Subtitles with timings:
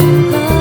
[0.00, 0.57] Oh.